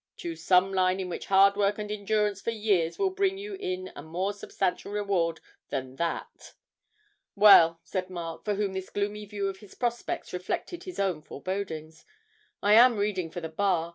[0.17, 3.91] Choose some line in which hard work and endurance for years will bring you in
[3.95, 6.55] a more substantial reward than that.'
[7.35, 12.03] 'Well,' said Mark, for whom this gloomy view of his prospects reflected his own forebodings,
[12.63, 13.89] 'I am reading for the Bar.